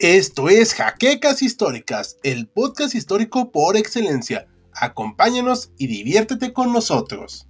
Esto 0.00 0.48
es 0.48 0.72
Jaquecas 0.72 1.42
Históricas, 1.42 2.16
el 2.22 2.48
podcast 2.48 2.94
histórico 2.94 3.52
por 3.52 3.76
excelencia. 3.76 4.48
Acompáñanos 4.72 5.72
y 5.76 5.88
diviértete 5.88 6.54
con 6.54 6.72
nosotros. 6.72 7.46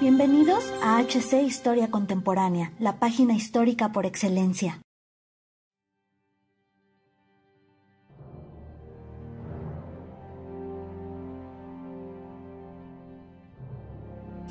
Bienvenidos 0.00 0.64
a 0.82 0.98
HC 1.02 1.42
Historia 1.42 1.90
Contemporánea, 1.90 2.72
la 2.78 2.98
página 2.98 3.34
histórica 3.34 3.92
por 3.92 4.06
excelencia. 4.06 4.80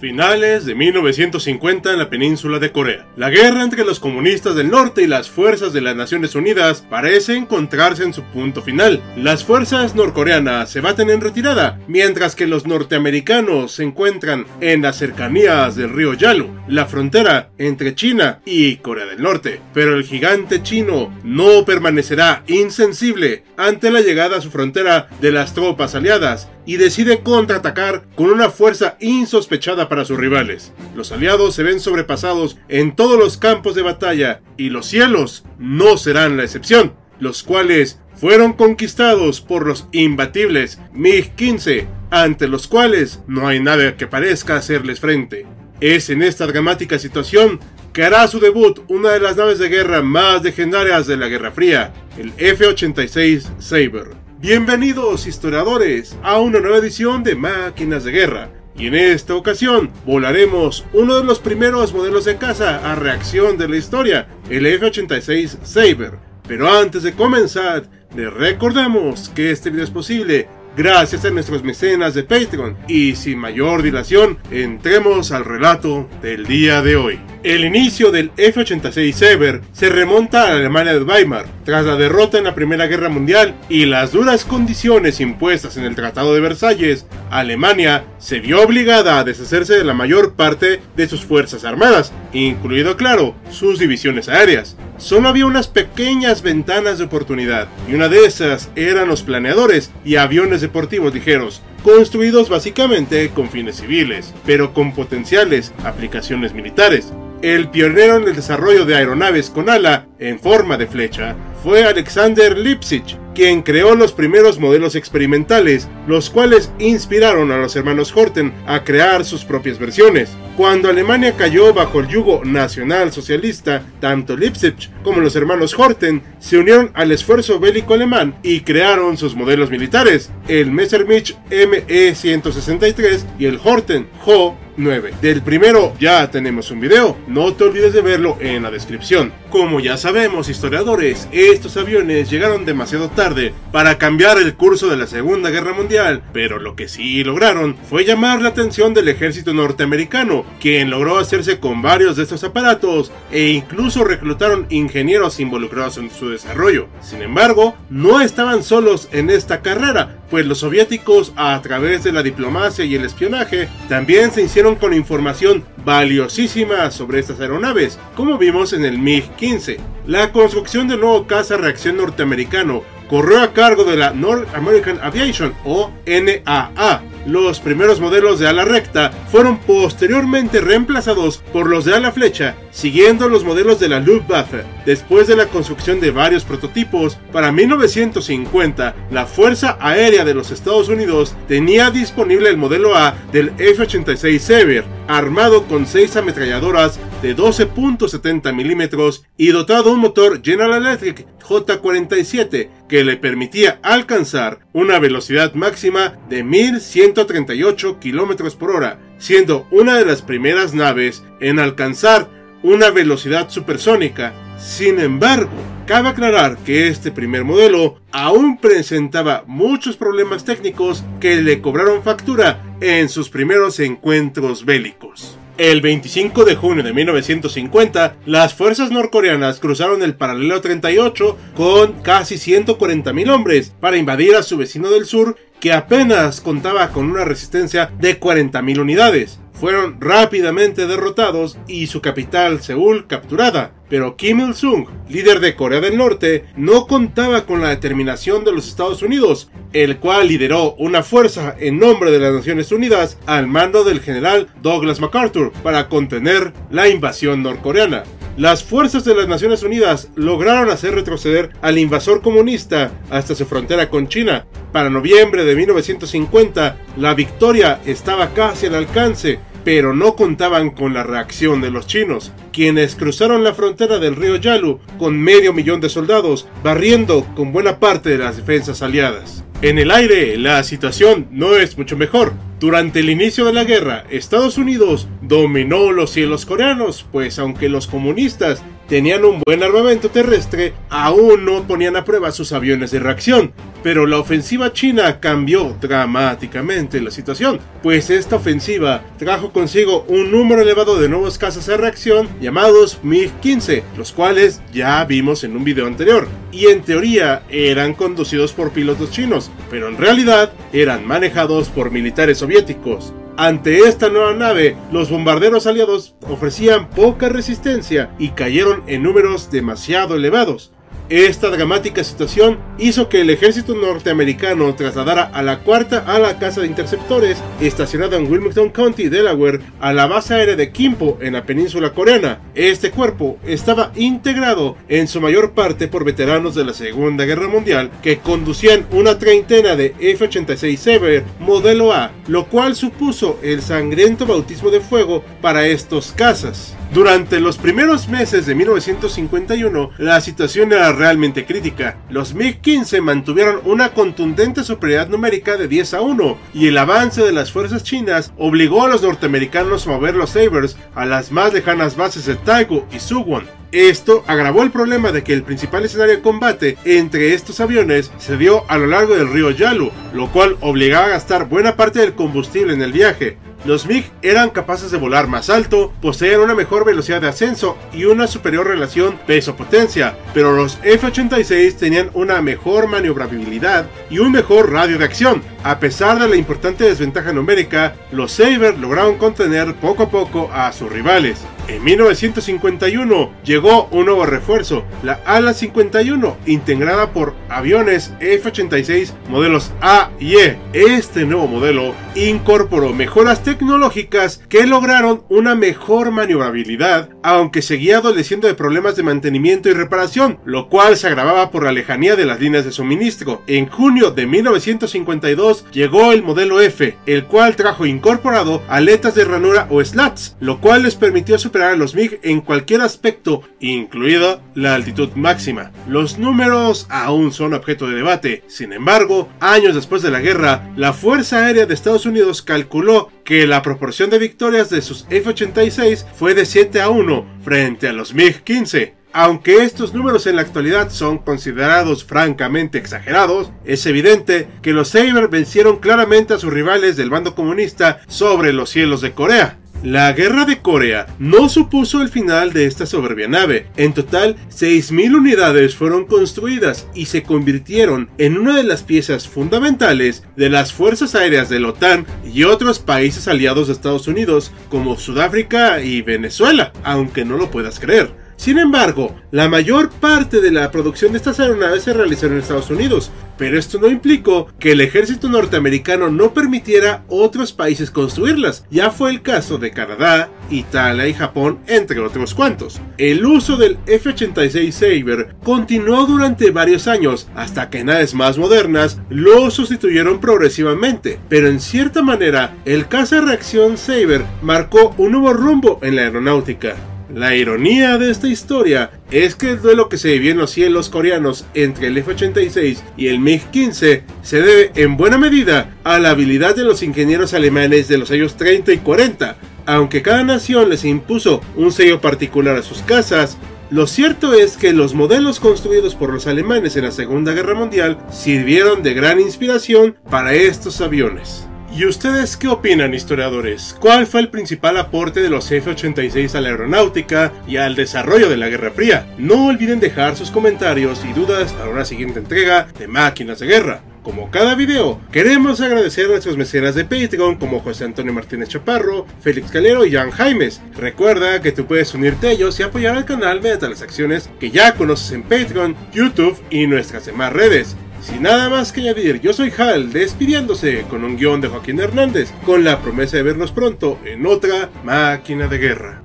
Finales 0.06 0.66
de 0.66 0.76
1950 0.76 1.92
en 1.92 1.98
la 1.98 2.12
península 2.12 2.60
de 2.60 2.72
Corea. 2.72 3.08
La 3.16 3.32
guerra 3.32 3.64
entre 3.64 3.84
los 3.84 4.00
comunistas 4.00 4.54
del 4.54 4.70
norte 4.70 5.02
y 5.02 5.08
las 5.08 5.32
fuerzas 5.32 5.74
de 5.74 5.82
las 5.82 5.96
Naciones 5.96 6.36
Unidas 6.36 6.86
parece 6.88 7.36
encontrarse 7.36 8.04
en 8.04 8.14
su 8.14 8.22
punto 8.26 8.62
final. 8.62 9.02
Las 9.18 9.44
fuerzas 9.44 9.96
norcoreanas 9.96 10.70
se 10.70 10.80
baten 10.80 11.10
en 11.10 11.22
retirada, 11.22 11.80
mientras 11.88 12.36
que 12.36 12.46
los 12.46 12.68
norteamericanos 12.68 13.72
se 13.72 13.84
encuentran 13.84 14.46
en 14.62 14.84
las 14.84 14.98
cercanías 14.98 15.76
del 15.76 15.90
río 15.90 16.14
Yalu, 16.14 16.52
la 16.68 16.86
frontera 16.86 17.50
entre 17.58 17.96
China 17.96 18.42
y 18.46 18.76
Corea 18.76 19.08
del 19.08 19.24
Norte. 19.24 19.60
Pero 19.74 19.96
el 19.96 20.04
gigante 20.04 20.62
chino 20.62 21.12
no 21.24 21.66
permanecerá 21.66 22.44
insensible 22.46 23.44
ante 23.58 23.90
la 23.90 24.02
llegada 24.02 24.38
a 24.38 24.42
su 24.42 24.52
frontera 24.52 25.10
de 25.20 25.32
las 25.32 25.56
tropas 25.56 25.96
aliadas 25.96 26.48
y 26.66 26.78
decide 26.78 27.22
contraatacar 27.22 28.06
con 28.16 28.30
una 28.30 28.50
fuerza 28.50 28.98
insospechada 29.00 29.88
para 29.88 30.06
sus 30.06 30.18
rivales. 30.18 30.74
Los 30.96 31.12
aliados 31.12 31.56
se 31.56 31.64
ven 31.64 31.80
sobrepasados 31.80 32.58
en 32.68 32.96
todos 32.96 33.20
los 33.20 33.38
campos 33.38 33.76
de 33.76 33.84
batalla 33.84 34.42
y 34.58 34.70
los 34.70 34.88
cielos 34.88 35.46
no 35.60 35.98
serán 35.98 36.38
la 36.38 36.44
excepción, 36.44 36.94
los 37.20 37.44
cuales 37.44 38.00
fueron 38.16 38.54
conquistados 38.54 39.42
por 39.42 39.68
los 39.68 39.88
imbatibles 39.92 40.80
MiG-15, 40.94 41.88
ante 42.12 42.48
los 42.48 42.68
cuales 42.68 43.20
no 43.28 43.48
hay 43.48 43.60
nada 43.60 43.98
que 43.98 44.08
parezca 44.08 44.56
hacerles 44.56 45.00
frente. 45.00 45.46
Es 45.82 46.10
en 46.10 46.24
esta 46.24 46.48
dramática 46.48 46.98
situación 46.98 47.60
que 47.92 48.04
hará 48.04 48.28
su 48.28 48.40
debut 48.40 48.80
una 48.88 49.12
de 49.12 49.20
las 49.20 49.38
naves 49.38 49.60
de 49.60 49.70
guerra 49.70 50.02
más 50.02 50.44
legendarias 50.44 51.08
de 51.08 51.18
la 51.18 51.28
Guerra 51.28 51.52
Fría, 51.52 51.94
el 52.18 52.34
F-86 52.38 53.60
Sabre. 53.60 54.25
Bienvenidos 54.48 55.26
historiadores 55.26 56.16
a 56.22 56.40
una 56.40 56.60
nueva 56.60 56.78
edición 56.78 57.24
de 57.24 57.34
Máquinas 57.34 58.04
de 58.04 58.12
Guerra. 58.12 58.52
Y 58.78 58.86
en 58.86 58.94
esta 58.94 59.34
ocasión 59.34 59.90
volaremos 60.06 60.86
uno 60.94 61.18
de 61.18 61.24
los 61.24 61.40
primeros 61.40 61.96
modelos 61.96 62.26
de 62.26 62.38
caza 62.38 62.92
a 62.92 62.94
reacción 62.94 63.58
de 63.58 63.68
la 63.68 63.78
historia, 63.78 64.28
el 64.48 64.68
F-86 64.68 65.64
Saber. 65.64 66.20
Pero 66.48 66.72
antes 66.72 67.02
de 67.02 67.14
comenzar, 67.14 67.90
les 68.16 68.32
recordamos 68.32 69.30
que 69.30 69.50
este 69.50 69.72
video 69.72 69.86
es 69.86 69.90
posible 69.90 70.48
gracias 70.76 71.26
a 71.26 71.32
nuestros 71.32 71.64
mecenas 71.64 72.14
de 72.14 72.24
Patreon. 72.24 72.78
Y 72.88 73.16
sin 73.16 73.38
mayor 73.40 73.82
dilación, 73.82 74.38
entremos 74.52 75.32
al 75.32 75.46
relato 75.46 76.08
del 76.22 76.46
día 76.46 76.82
de 76.82 76.96
hoy. 76.96 77.20
El 77.44 77.64
inicio 77.64 78.12
del 78.12 78.32
F-86 78.38 79.14
Sever 79.14 79.62
se 79.72 79.90
remonta 79.90 80.46
a 80.46 80.48
la 80.48 80.56
Alemania 80.56 80.94
de 80.94 81.04
Weimar, 81.04 81.46
tras 81.64 81.86
la 81.86 81.96
derrota 81.96 82.40
en 82.40 82.46
la 82.46 82.56
Primera 82.56 82.88
Guerra 82.88 83.10
Mundial 83.10 83.54
y 83.70 83.86
las 83.86 84.12
duras 84.12 84.46
condiciones 84.46 85.20
impuestas 85.20 85.78
en 85.78 85.84
el 85.84 85.96
Tratado 85.96 86.34
de 86.34 86.40
Versalles, 86.40 87.06
Alemania 87.30 88.06
se 88.18 88.40
vio 88.40 88.64
obligada 88.64 89.20
a 89.20 89.24
deshacerse 89.24 89.76
de 89.76 89.84
la 89.84 89.94
mayor 89.94 90.34
parte 90.34 90.80
de 90.96 91.08
sus 91.08 91.24
fuerzas 91.24 91.66
armadas, 91.66 92.14
incluido, 92.34 92.98
claro, 92.98 93.36
sus 93.52 93.78
divisiones 93.78 94.28
aéreas. 94.28 94.76
Solo 94.98 95.30
había 95.30 95.46
unas 95.46 95.68
pequeñas 95.68 96.42
ventanas 96.42 96.98
de 96.98 97.04
oportunidad, 97.04 97.68
y 97.90 97.94
una 97.96 98.08
de 98.08 98.26
esas 98.26 98.70
eran 98.76 99.08
los 99.08 99.24
planeadores 99.24 99.92
y 100.06 100.16
aviones 100.16 100.62
deportivos 100.62 101.14
ligeros, 101.14 101.62
construidos 101.84 102.50
básicamente 102.50 103.30
con 103.30 103.50
fines 103.50 103.78
civiles, 103.78 104.34
pero 104.46 104.74
con 104.74 104.94
potenciales 104.94 105.74
aplicaciones 105.84 106.54
militares. 106.54 107.14
El 107.42 107.70
pionero 107.70 108.16
en 108.16 108.28
el 108.28 108.36
desarrollo 108.36 108.86
de 108.86 108.96
aeronaves 108.96 109.50
con 109.50 109.70
ala 109.70 110.08
en 110.18 110.40
forma 110.40 110.78
de 110.78 110.88
flecha 110.88 111.36
fue 111.62 111.84
Alexander 111.84 112.58
Lipsich, 112.58 113.18
quien 113.36 113.62
creó 113.62 113.94
los 113.94 114.14
primeros 114.14 114.60
modelos 114.60 114.96
experimentales, 114.96 115.88
los 116.08 116.32
cuales 116.32 116.72
inspiraron 116.80 117.52
a 117.52 117.58
los 117.58 117.76
hermanos 117.76 118.16
Horten 118.16 118.54
a 118.66 118.84
crear 118.84 119.24
sus 119.24 119.46
propias 119.46 119.78
versiones. 119.78 120.36
Cuando 120.58 120.90
Alemania 120.90 121.36
cayó 121.38 121.74
bajo 121.74 122.00
el 122.00 122.08
yugo 122.08 122.44
nacional 122.44 123.12
socialista, 123.12 123.84
tanto 124.00 124.36
Lipsich 124.36 124.90
como 125.04 125.20
los 125.20 125.36
hermanos 125.36 125.78
Horten 125.78 126.24
se 126.40 126.58
unieron 126.58 126.90
al 126.96 127.12
esfuerzo 127.12 127.60
bélico 127.60 127.94
alemán 127.94 128.36
y 128.42 128.62
crearon 128.62 129.18
sus 129.18 129.36
modelos 129.36 129.70
militares, 129.70 130.32
el 130.48 130.72
Messerschmitt 130.72 131.36
ME-163 131.52 133.24
y 133.38 133.46
el 133.46 133.60
Horten 133.64 134.08
Jo 134.22 134.58
9. 134.78 135.14
Del 135.22 135.42
primero 135.42 135.94
ya 136.00 136.30
tenemos 136.30 136.72
un 136.72 136.80
video, 136.80 137.18
no 137.28 137.54
te 137.54 137.64
olvides 137.64 137.94
de 137.94 138.02
verlo 138.02 138.38
en 138.40 138.64
la 138.64 138.72
descripción. 138.72 139.34
Como 139.50 139.80
ya 139.80 139.98
sabemos, 139.98 140.50
historiadores, 140.50 141.28
estos 141.32 141.78
aviones 141.78 142.30
llegaron 142.30 142.66
demasiado 142.66 143.10
tarde 143.10 143.54
para 143.72 143.98
cambiar 143.98 144.38
el 144.38 144.56
curso 144.56 144.88
de 144.88 144.98
la 144.98 145.08
Segunda 145.08 145.50
Guerra 145.50 145.74
Mundial, 145.74 146.24
pero 146.34 146.60
lo 146.60 146.76
que 146.76 146.88
sí 146.88 147.24
lograron 147.24 147.78
fue 147.90 148.06
llamar 148.06 148.42
la 148.42 148.50
atención 148.50 148.94
del 148.94 149.08
ejército 149.08 149.54
norteamericano, 149.54 150.46
quien 150.60 150.90
logró 150.90 151.18
hacerse 151.18 151.60
con 151.60 151.82
varios 151.82 152.18
de 152.18 152.24
estos 152.24 152.44
aparatos 152.44 153.12
e 153.32 153.50
incluso 153.50 154.04
reclutaron 154.04 154.68
ingenieros 154.70 155.40
involucrados 155.40 155.98
en 155.98 156.12
su 156.12 156.30
desarrollo. 156.30 156.88
Sin 157.02 157.22
embargo, 157.22 157.76
no 157.90 158.22
estaban 158.22 158.64
solos 158.64 159.10
en 159.12 159.30
esta 159.30 159.62
carrera, 159.62 160.18
pues 160.30 160.46
los 160.46 160.60
soviéticos, 160.60 161.34
a 161.36 161.62
través 161.62 162.04
de 162.04 162.12
la 162.12 162.24
diplomacia 162.24 162.86
y 162.86 162.96
el 162.96 163.06
espionaje, 163.06 163.70
también 163.90 164.32
se 164.32 164.42
hicieron 164.42 164.76
con 164.76 164.94
información 164.94 165.64
valiosísima 165.84 166.90
sobre 166.92 167.20
estas 167.20 167.40
aeronaves, 167.40 168.00
como 168.16 168.38
vimos 168.38 168.74
en 168.74 168.86
el 168.86 168.98
MiG-15. 168.98 169.78
La 170.08 170.32
construcción 170.32 170.88
del 170.88 171.02
nuevo 171.02 171.28
caza 171.28 171.58
reacción 171.58 171.98
norteamericano 171.98 172.84
corrió 173.10 173.42
a 173.42 173.54
cargo 173.54 173.84
de 173.84 173.98
la 173.98 174.12
North 174.12 174.48
American 174.56 175.00
Aviation 175.02 175.54
o 175.64 175.92
NAA. 176.06 177.02
Los 177.26 177.60
primeros 177.60 178.00
modelos 178.00 178.38
de 178.38 178.48
ala 178.48 178.66
recta 178.66 179.12
fueron 179.32 179.58
posteriormente 179.58 180.62
reemplazados 180.62 181.40
por 181.52 181.68
los 181.68 181.84
de 181.84 181.96
ala 181.96 182.12
flecha, 182.12 182.56
siguiendo 182.70 183.28
los 183.28 183.44
modelos 183.44 183.80
de 183.80 183.90
la 183.90 184.00
Luftwaffe. 184.00 184.64
Después 184.86 185.26
de 185.26 185.36
la 185.36 185.48
construcción 185.48 186.00
de 186.00 186.12
varios 186.12 186.44
prototipos, 186.44 187.18
para 187.32 187.52
1950, 187.52 188.96
la 189.10 189.26
Fuerza 189.26 189.76
Aérea 189.80 190.24
de 190.24 190.36
los 190.36 190.52
Estados 190.52 190.88
Unidos 190.88 191.36
tenía 191.48 191.90
disponible 191.90 192.48
el 192.50 192.58
modelo 192.58 192.96
A 192.96 193.16
del 193.32 193.54
F-86 193.58 194.38
Sever, 194.38 194.86
armado 195.08 195.64
con 195.66 195.88
6 195.88 196.18
ametralladoras 196.18 197.00
de 197.24 197.36
12.70 197.36 198.54
milímetros 198.54 199.26
y 199.36 199.48
dotado 199.48 199.86
de 199.86 199.90
un 199.92 200.00
motor 200.00 200.44
General 200.44 200.74
Electric 200.86 201.26
J47 201.40 202.70
que 202.88 203.04
le 203.04 203.18
permitía 203.18 203.80
alcanzar 203.84 204.60
una 204.74 205.00
velocidad 205.00 205.54
máxima 205.54 206.18
de 206.30 206.44
1138 206.44 208.00
km 208.00 208.56
por 208.56 208.72
hora, 208.72 209.00
siendo 209.18 209.68
una 209.72 209.98
de 209.98 210.06
las 210.06 210.22
primeras 210.22 210.74
naves 210.74 211.24
en 211.40 211.60
alcanzar 211.60 212.30
una 212.64 212.90
velocidad 212.90 213.50
supersónica. 213.50 214.34
Sin 214.58 215.00
embargo, 215.00 215.52
cabe 215.86 216.10
aclarar 216.10 216.58
que 216.58 216.88
este 216.88 217.12
primer 217.12 217.44
modelo 217.44 218.02
aún 218.12 218.58
presentaba 218.58 219.44
muchos 219.46 219.98
problemas 219.98 220.46
técnicos 220.46 221.04
que 221.20 221.42
le 221.42 221.62
cobraron 221.62 222.04
factura 222.04 222.64
en 222.82 223.10
sus 223.10 223.30
primeros 223.30 223.80
encuentros 223.80 224.66
bélicos. 224.66 225.38
El 225.58 225.80
25 225.80 226.44
de 226.44 226.56
junio 226.56 226.84
de 226.84 226.92
1950, 226.92 228.18
las 228.26 228.54
fuerzas 228.54 228.92
norcoreanas 228.92 229.62
cruzaron 229.62 230.04
el 230.04 230.16
paralelo 230.16 230.60
38 230.60 231.38
con 231.56 231.94
casi 232.02 232.36
140.000 232.36 233.30
hombres 233.32 233.74
para 233.80 233.96
invadir 233.96 234.36
a 234.36 234.44
su 234.44 234.58
vecino 234.58 234.90
del 234.90 235.06
sur 235.06 235.38
que 235.62 235.72
apenas 235.72 236.42
contaba 236.42 236.90
con 236.90 237.10
una 237.10 237.24
resistencia 237.24 237.90
de 238.00 238.20
40.000 238.20 238.80
unidades 238.82 239.40
fueron 239.56 240.00
rápidamente 240.00 240.86
derrotados 240.86 241.58
y 241.68 241.88
su 241.88 242.02
capital, 242.02 242.62
Seúl, 242.62 243.08
capturada. 243.08 243.72
Pero 243.90 244.18
Kim 244.18 244.40
Il-sung, 244.40 244.88
líder 245.10 245.40
de 245.40 245.56
Corea 245.56 245.80
del 245.80 245.98
Norte, 245.98 246.46
no 246.56 246.88
contaba 246.88 247.46
con 247.46 247.62
la 247.62 247.70
determinación 247.70 248.44
de 248.44 248.52
los 248.52 248.68
Estados 248.68 249.04
Unidos, 249.04 249.52
el 249.74 249.98
cual 249.98 250.28
lideró 250.28 250.74
una 250.76 251.04
fuerza 251.04 251.56
en 251.60 251.80
nombre 251.80 252.12
de 252.12 252.20
las 252.20 252.34
Naciones 252.34 252.72
Unidas 252.72 253.20
al 253.28 253.48
mando 253.48 253.84
del 253.84 254.02
general 254.02 254.48
Douglas 254.62 255.00
MacArthur 255.00 255.52
para 255.64 255.88
contener 255.88 256.52
la 256.72 256.88
invasión 256.88 257.44
norcoreana. 257.44 258.04
Las 258.38 258.66
fuerzas 258.66 259.06
de 259.06 259.16
las 259.16 259.30
Naciones 259.30 259.64
Unidas 259.64 260.10
lograron 260.16 260.70
hacer 260.70 260.94
retroceder 260.94 261.52
al 261.62 261.78
invasor 261.78 262.22
comunista 262.22 262.92
hasta 263.10 263.34
su 263.34 263.46
frontera 263.46 263.90
con 263.90 264.10
China. 264.10 264.46
Para 264.74 264.90
noviembre 264.90 265.46
de 265.46 265.56
1950, 265.56 266.78
la 266.98 267.14
victoria 267.14 267.80
estaba 267.86 268.34
casi 268.34 268.66
al 268.66 268.76
alcance 268.76 269.40
pero 269.66 269.96
no 269.96 270.16
contaban 270.16 270.70
con 270.70 270.94
la 270.94 271.02
reacción 271.02 271.60
de 271.60 271.72
los 271.72 271.88
chinos, 271.88 272.32
quienes 272.54 272.96
cruzaron 272.96 273.44
la 273.44 273.56
frontera 273.56 273.98
del 273.98 274.16
río 274.16 274.36
Yalu 274.36 274.80
con 275.00 275.20
medio 275.20 275.54
millón 275.54 275.82
de 275.82 275.90
soldados, 275.90 276.48
barriendo 276.64 277.26
con 277.36 277.52
buena 277.52 277.80
parte 277.80 278.12
de 278.12 278.20
las 278.20 278.38
defensas 278.38 278.84
aliadas. 278.84 279.44
En 279.64 279.80
el 279.80 279.90
aire, 279.90 280.38
la 280.38 280.64
situación 280.64 281.28
no 281.32 281.56
es 281.56 281.80
mucho 281.80 281.98
mejor. 281.98 282.34
Durante 282.60 283.00
el 283.00 283.10
inicio 283.10 283.46
de 283.46 283.54
la 283.54 283.64
guerra, 283.64 284.06
Estados 284.12 284.60
Unidos 284.60 285.08
dominó 285.28 285.92
los 285.92 286.12
cielos 286.12 286.46
coreanos, 286.46 287.06
pues 287.12 287.40
aunque 287.40 287.70
los 287.70 287.88
comunistas 287.88 288.62
tenían 288.88 289.26
un 289.26 289.42
buen 289.46 289.64
armamento 289.64 290.10
terrestre, 290.10 290.74
aún 290.90 291.46
no 291.46 291.64
ponían 291.64 291.96
a 291.96 292.06
prueba 292.06 292.32
sus 292.32 292.52
aviones 292.52 292.92
de 292.92 293.00
reacción. 293.00 293.52
Pero 293.82 294.06
la 294.06 294.20
ofensiva 294.20 294.74
china 294.74 295.20
cambió 295.20 295.76
dramáticamente 295.82 297.02
la 297.02 297.12
situación, 297.12 297.60
pues 297.82 298.10
esta 298.10 298.36
ofensiva 298.36 299.04
trajo 299.18 299.52
consigo 299.52 300.06
un 300.08 300.32
número 300.32 300.62
elevado 300.62 301.00
de 301.00 301.10
nuevos 301.10 301.38
cazas 301.38 301.66
de 301.66 301.78
reacción 301.78 302.28
llamados 302.42 303.00
MiG-15, 303.04 303.84
los 303.98 304.12
cuales 304.12 304.62
ya 304.74 305.04
vimos 305.06 305.44
en 305.44 305.56
un 305.56 305.64
video 305.64 305.88
anterior, 305.88 306.28
y 306.52 306.68
en 306.68 306.82
teoría 306.82 307.44
eran 307.50 307.94
conducidos 307.94 308.54
por 308.54 308.72
pilotos 308.72 309.12
chinos, 309.12 309.52
pero 309.70 309.88
en 309.88 309.98
realidad 309.98 310.52
eran 310.74 311.06
manejados 311.06 311.70
por 311.70 311.92
militares 311.92 312.40
soviéticos. 312.40 313.14
Ante 313.38 313.80
esta 313.80 314.08
nueva 314.08 314.34
nave, 314.34 314.78
los 314.94 315.10
bombarderos 315.10 315.68
aliados 315.68 316.16
ofrecían 316.30 316.90
poca 316.90 317.28
resistencia 317.28 318.10
y 318.18 318.30
cayeron 318.30 318.84
en 318.88 319.04
números 319.04 319.52
demasiado 319.52 320.16
elevados. 320.16 320.72
Esta 321.10 321.52
dramática 321.52 322.04
situación 322.04 322.58
hizo 322.80 323.10
que 323.10 323.22
el 323.22 323.30
ejército 323.30 323.76
norteamericano 323.76 324.74
trasladara 324.74 325.26
a 325.26 325.44
la 325.44 325.60
cuarta 325.60 326.00
a 326.00 326.18
la 326.18 326.40
casa 326.40 326.62
de 326.62 326.68
interceptores, 326.68 327.38
estacionada 327.62 328.18
en 328.18 328.32
Wilmington 328.32 328.72
County, 328.72 329.08
Delaware, 329.08 329.62
a 329.80 329.94
la 329.94 330.08
base 330.08 330.34
aérea 330.34 330.56
de 330.56 330.72
Kimpo 330.72 331.20
en 331.22 331.34
la 331.34 331.44
península 331.44 331.94
coreana. 331.94 332.40
Este 332.56 332.90
cuerpo 332.90 333.38
estaba 333.46 333.92
integrado 333.96 334.78
en 334.90 335.08
su 335.08 335.22
mayor 335.22 335.52
parte 335.52 335.88
por 335.88 336.06
veteranos 336.06 336.56
de 336.56 336.66
la 336.66 336.74
Segunda 336.74 337.26
Guerra 337.26 337.50
Mundial 337.50 337.92
que 338.02 338.18
conducían 338.18 338.88
una 338.90 339.20
treintena 339.20 339.76
de 339.76 339.94
F-86 340.00 340.76
Sever 340.76 341.24
modelo 341.40 341.94
A, 341.94 342.14
lo 342.28 342.48
cual 342.48 342.76
supuso 342.76 343.38
el 343.44 343.62
sangriento 343.62 344.26
bautismo 344.26 344.72
de 344.72 344.82
fuego 344.82 345.24
para 345.40 345.68
estos 345.68 346.14
cazas. 346.14 346.76
Durante 346.94 347.40
los 347.40 347.58
primeros 347.58 348.08
meses 348.08 348.46
de 348.46 348.56
1951, 348.56 349.92
la 349.98 350.22
situación 350.22 350.72
era 350.72 350.94
realmente 350.96 351.46
crítica. 351.46 351.98
Los 352.10 352.36
MiG-15 352.36 353.02
mantuvieron 353.02 353.60
una 353.66 353.94
contundente 353.94 354.64
superioridad 354.64 355.10
numérica 355.10 355.58
de 355.58 355.68
10 355.68 355.94
a 355.94 356.02
1, 356.02 356.38
y 356.54 356.68
el 356.68 356.78
avance 356.78 357.22
de 357.22 357.32
las 357.32 357.52
fuerzas 357.52 357.84
chinas 357.84 358.34
obligó 358.38 358.84
a 358.84 358.90
los 358.90 359.02
norteamericanos 359.02 359.86
a 359.86 359.92
mover 359.92 360.16
los 360.16 360.32
Sabres 360.32 360.78
a 360.96 361.06
las 361.06 361.32
más 361.32 361.54
lejanas 361.54 361.96
bases 361.96 362.26
de 362.26 362.36
Taigu 362.36 362.86
y 362.92 363.00
Suwon. 363.00 363.46
Esto 363.72 364.24
agravó 364.28 364.64
el 364.64 364.72
problema 364.72 365.12
de 365.12 365.24
que 365.24 365.34
el 365.34 365.44
principal 365.44 365.84
escenario 365.84 366.16
de 366.16 366.22
combate 366.22 366.78
entre 366.86 367.34
estos 367.34 367.60
aviones 367.60 368.12
se 368.20 368.38
dio 368.38 368.64
a 368.70 368.78
lo 368.78 368.88
largo 368.88 369.16
del 369.16 369.32
río 369.32 369.52
Yalu, 369.52 369.92
lo 370.14 370.32
cual 370.32 370.56
obligaba 370.62 371.08
a 371.08 371.10
gastar 371.10 371.50
buena 371.50 371.76
parte 371.76 372.00
del 372.00 372.16
combustible 372.16 372.74
en 372.74 372.82
el 372.82 372.94
viaje. 372.94 373.38
Los 373.66 373.88
MiG 373.88 374.12
eran 374.22 374.52
capaces 374.52 374.92
de 374.92 375.00
volar 375.00 375.28
más 375.28 375.50
alto, 375.50 375.92
poseían 376.00 376.42
una 376.42 376.54
mejor 376.54 376.86
velocidad 376.86 377.20
de 377.20 377.30
ascenso 377.30 377.76
y 377.92 378.06
una 378.06 378.28
superior 378.28 378.68
relación 378.68 379.18
peso-potencia, 379.26 380.16
pero 380.36 380.52
los 380.52 380.78
F-86 380.84 381.76
tenían 381.76 382.12
una 382.14 382.44
mejor 382.44 382.88
maniobrabilidad 382.88 383.88
y 384.12 384.20
un 384.20 384.32
mejor 384.32 384.72
radio 384.72 385.00
de 385.00 385.06
acción. 385.06 385.42
A 385.64 385.80
pesar 385.80 386.20
de 386.20 386.30
la 386.30 386.36
importante 386.36 386.84
desventaja 386.84 387.34
numérica, 387.34 387.96
los 388.12 388.34
Saber 388.34 388.78
lograron 388.78 389.18
contener 389.18 389.74
poco 389.74 390.04
a 390.04 390.10
poco 390.10 390.48
a 390.54 390.72
sus 390.72 390.92
rivales. 390.92 391.44
En 391.68 391.84
1951 391.84 393.32
llegó 393.44 393.88
un 393.90 394.06
nuevo 394.06 394.28
refuerzo, 394.28 394.86
la 395.02 395.20
Ala 395.26 395.52
51, 395.56 396.38
integrada 396.46 397.12
por 397.12 397.34
aviones 397.50 398.14
F-86 398.20 399.14
modelos 399.30 399.72
A 399.82 400.12
y 400.20 400.36
E. 400.36 400.60
Este 400.74 401.26
nuevo 401.26 401.48
modelo 401.48 401.96
incorporó 402.14 402.94
mejoras 402.94 403.42
tecnológicas 403.42 404.44
que 404.48 404.68
lograron 404.68 405.24
una 405.28 405.56
mejor 405.56 406.12
maniobrabilidad, 406.12 407.10
aunque 407.24 407.64
seguía 407.64 407.98
adoleciendo 407.98 408.48
de 408.48 408.54
problemas 408.54 408.96
de 408.96 409.04
mantenimiento 409.04 409.68
y 409.68 409.74
reparación, 409.74 410.38
lo 410.46 410.70
cual 410.70 410.98
se 410.98 411.08
agravaba 411.08 411.50
por 411.50 411.64
la 411.64 411.72
lejanía 411.72 412.16
de 412.16 412.26
las 412.26 412.40
líneas 412.40 412.66
de 412.66 412.72
suministro. 412.72 413.42
En 413.48 413.66
junio 413.66 414.12
de 414.12 414.28
1952 414.28 415.66
llegó 415.72 416.12
el 416.12 416.22
modelo 416.22 416.62
F, 416.62 416.96
el 417.08 417.26
cual 417.26 417.56
trajo 417.56 417.88
incorporado 417.88 418.62
aletas 418.68 419.16
de 419.16 419.26
ranura 419.26 419.66
o 419.72 419.84
slats, 419.84 420.38
lo 420.40 420.62
cual 420.62 420.84
les 420.84 420.96
permitió 420.96 421.40
a 421.62 421.76
los 421.76 421.96
MiG 421.96 422.20
en 422.24 422.42
cualquier 422.42 422.82
aspecto, 422.82 423.42
incluida 423.60 424.42
la 424.54 424.76
altitud 424.76 425.10
máxima. 425.16 425.72
Los 425.88 426.18
números 426.18 426.88
aún 426.90 427.32
son 427.32 427.54
objeto 427.54 427.88
de 427.88 427.96
debate. 427.96 428.44
Sin 428.48 428.74
embargo, 428.74 429.30
años 429.40 429.76
después 429.76 430.02
de 430.02 430.12
la 430.12 430.22
guerra, 430.22 430.72
la 430.76 430.94
Fuerza 430.94 431.46
Aérea 431.46 431.66
de 431.66 431.74
Estados 431.74 432.06
Unidos 432.06 432.42
calculó 432.42 433.12
que 433.24 433.48
la 433.48 433.62
proporción 433.62 434.10
de 434.10 434.20
victorias 434.20 434.70
de 434.70 434.82
sus 434.82 435.06
F-86 435.10 436.06
fue 436.16 436.34
de 436.34 436.46
7 436.46 436.82
a 436.82 436.90
1 436.90 437.26
frente 437.44 437.88
a 437.88 437.94
los 437.94 438.14
MiG-15. 438.14 438.94
Aunque 439.18 439.64
estos 439.64 439.94
números 439.94 440.28
en 440.28 440.36
la 440.36 440.42
actualidad 440.42 440.90
son 440.90 441.20
considerados 441.20 442.04
francamente 442.04 442.78
exagerados, 442.78 443.50
es 443.64 443.86
evidente 443.86 444.50
que 444.62 444.74
los 444.74 444.90
Saber 444.90 445.30
vencieron 445.30 445.78
claramente 445.78 446.34
a 446.34 446.38
sus 446.38 446.52
rivales 446.52 446.98
del 446.98 447.10
bando 447.10 447.34
comunista 447.34 448.02
sobre 448.08 448.52
los 448.52 448.72
cielos 448.72 449.00
de 449.00 449.14
Corea. 449.14 449.58
La 449.84 450.12
guerra 450.14 450.46
de 450.46 450.62
Corea 450.62 451.06
no 451.20 451.48
supuso 451.48 452.02
el 452.02 452.10
final 452.10 452.54
de 452.54 452.66
esta 452.66 452.86
soberbia 452.86 453.28
nave. 453.28 453.68
En 453.78 453.94
total, 453.94 454.36
6.000 454.50 455.16
unidades 455.16 455.76
fueron 455.76 456.06
construidas 456.06 456.88
y 456.96 457.06
se 457.06 457.24
convirtieron 457.24 458.10
en 458.18 458.38
una 458.38 458.58
de 458.58 458.64
las 458.64 458.84
piezas 458.84 459.28
fundamentales 459.28 460.24
de 460.36 460.50
las 460.50 460.74
fuerzas 460.74 461.14
aéreas 461.14 461.50
de 461.50 461.60
la 461.60 461.70
OTAN 461.70 462.06
y 462.34 462.44
otros 462.44 462.80
países 462.80 463.28
aliados 463.28 463.68
de 463.68 463.74
Estados 463.74 464.08
Unidos 464.08 464.52
como 464.70 464.98
Sudáfrica 464.98 465.82
y 465.82 466.02
Venezuela, 466.02 466.74
aunque 466.84 467.26
no 467.26 467.38
lo 467.38 467.52
puedas 467.52 467.80
creer. 467.80 468.25
Sin 468.38 468.60
embargo, 468.60 469.16
la 469.32 469.50
mayor 469.50 469.90
parte 469.90 470.42
de 470.42 470.52
la 470.52 470.70
producción 470.70 471.12
de 471.12 471.18
estas 471.18 471.40
aeronaves 471.40 471.84
se 471.84 471.94
realizó 471.94 472.28
en 472.28 472.38
Estados 472.38 472.70
Unidos, 472.70 473.12
pero 473.38 473.58
esto 473.58 473.80
no 473.80 473.88
implicó 473.88 474.48
que 474.60 474.74
el 474.74 474.82
ejército 474.82 475.30
norteamericano 475.30 476.10
no 476.10 476.34
permitiera 476.34 477.04
otros 477.08 477.54
países 477.54 477.92
construirlas. 477.92 478.66
Ya 478.70 478.92
fue 478.92 479.12
el 479.12 479.22
caso 479.22 479.58
de 479.58 479.72
Canadá, 479.72 480.30
Italia 480.50 481.08
y 481.08 481.14
Japón, 481.14 481.60
entre 481.68 482.00
otros 482.00 482.34
cuantos. 482.34 482.82
El 482.98 483.26
uso 483.26 483.58
del 483.58 483.78
F-86 483.88 484.72
Saber 484.72 485.36
continuó 485.44 486.06
durante 486.06 486.52
varios 486.52 486.88
años, 486.88 487.28
hasta 487.36 487.70
que 487.70 487.84
naves 487.84 488.14
más 488.14 488.38
modernas 488.38 489.00
lo 489.10 489.50
sustituyeron 489.50 490.20
progresivamente, 490.20 491.20
pero 491.30 491.48
en 491.48 491.60
cierta 491.60 492.02
manera, 492.02 492.56
el 492.66 492.88
caza 492.88 493.22
reacción 493.22 493.78
Saber 493.78 494.24
marcó 494.42 494.94
un 494.98 495.14
nuevo 495.14 495.34
rumbo 495.34 495.80
en 495.82 495.96
la 495.96 496.04
aeronáutica. 496.04 496.76
La 497.14 497.36
ironía 497.36 497.98
de 497.98 498.10
esta 498.10 498.28
historia 498.28 498.90
es 499.12 499.36
que 499.36 499.52
el 499.52 499.62
duelo 499.62 499.90
que 499.90 499.98
se 499.98 500.14
vivió 500.14 500.32
en 500.32 500.40
los 500.40 500.52
cielos 500.52 500.90
coreanos 500.90 501.46
entre 501.54 501.88
el 501.88 501.98
F-86 502.00 502.80
y 502.98 503.08
el 503.08 503.20
MiG-15 503.20 504.02
se 504.24 504.42
debe 504.42 504.72
en 504.76 504.98
buena 504.98 505.18
medida 505.18 505.76
a 505.84 506.00
la 506.00 506.10
habilidad 506.10 506.56
de 506.56 506.64
los 506.64 506.82
ingenieros 506.82 507.34
alemanes 507.34 507.88
de 507.88 508.00
los 508.00 508.10
años 508.10 508.38
30 508.38 508.74
y 508.74 508.78
40. 508.80 509.38
Aunque 509.68 510.02
cada 510.02 510.24
nación 510.24 510.70
les 510.70 510.84
impuso 510.84 511.42
un 511.56 511.72
sello 511.72 512.02
particular 512.02 512.58
a 512.58 512.64
sus 512.64 512.82
casas, 512.82 513.38
lo 513.70 513.88
cierto 513.88 514.34
es 514.34 514.58
que 514.58 514.74
los 514.74 514.94
modelos 514.94 515.40
construidos 515.40 515.96
por 515.96 516.12
los 516.12 516.28
alemanes 516.28 516.76
en 516.76 516.86
la 516.86 516.92
Segunda 516.92 517.34
Guerra 517.34 517.56
Mundial 517.56 517.98
sirvieron 518.12 518.84
de 518.84 518.94
gran 518.94 519.20
inspiración 519.20 519.96
para 520.10 520.34
estos 520.34 520.82
aviones. 520.82 521.48
¿Y 521.78 521.86
ustedes 521.86 522.38
qué 522.38 522.48
opinan, 522.48 522.94
historiadores? 522.94 523.76
¿Cuál 523.82 524.08
fue 524.08 524.22
el 524.22 524.30
principal 524.30 524.78
aporte 524.78 525.22
de 525.22 525.30
los 525.30 525.52
F-86 525.52 526.34
a 526.34 526.40
la 526.40 526.48
aeronáutica 526.48 527.34
y 527.46 527.58
al 527.58 527.76
desarrollo 527.76 528.30
de 528.30 528.38
la 528.38 528.48
Guerra 528.48 528.72
Fría? 528.72 529.14
No 529.18 529.48
olviden 529.48 529.82
dejar 529.82 530.16
sus 530.16 530.32
comentarios 530.32 531.04
y 531.04 531.12
dudas 531.12 531.52
para 531.52 531.70
una 531.70 531.84
siguiente 531.84 532.20
entrega 532.20 532.68
de 532.80 532.88
Máquinas 532.88 533.40
de 533.40 533.48
Guerra. 533.48 533.82
Como 534.04 534.32
cada 534.32 534.56
video, 534.56 535.02
queremos 535.12 535.60
agradecer 535.60 536.06
a 536.06 536.10
nuestros 536.10 536.38
mecenas 536.38 536.76
de 536.76 536.86
Patreon 536.86 537.36
como 537.36 537.60
José 537.60 537.84
Antonio 537.84 538.14
Martínez 538.14 538.50
Chaparro, 538.50 539.06
Félix 539.20 539.52
Calero 539.52 539.86
y 539.86 539.92
Jan 539.92 540.12
Jaimes. 540.12 540.62
Recuerda 540.78 541.42
que 541.42 541.52
tú 541.52 541.66
puedes 541.66 541.94
unirte 541.94 542.28
a 542.28 542.32
ellos 542.32 542.58
y 542.58 542.64
apoyar 542.64 542.96
al 542.96 543.04
canal 543.04 543.42
mediante 543.42 543.68
las 543.68 543.82
acciones 543.82 544.30
que 544.40 544.50
ya 544.50 544.76
conoces 544.76 545.12
en 545.12 545.24
Patreon, 545.24 545.76
YouTube 545.92 546.40
y 546.50 546.68
nuestras 546.68 547.08
demás 547.08 547.34
redes. 547.34 547.76
Sin 548.06 548.22
nada 548.22 548.50
más 548.50 548.72
que 548.72 548.82
añadir, 548.82 549.20
yo 549.20 549.34
soy 549.34 549.52
Hal, 549.58 549.92
despidiéndose 549.92 550.84
con 550.84 551.04
un 551.04 551.18
guion 551.18 551.42
de 551.42 551.48
Joaquín 551.48 551.80
Hernández, 551.80 552.32
con 552.46 552.64
la 552.64 552.80
promesa 552.80 553.18
de 553.18 553.24
vernos 553.24 553.52
pronto 553.52 554.00
en 554.06 554.28
otra 554.28 554.70
máquina 554.84 555.48
de 555.48 555.58
guerra. 555.58 556.05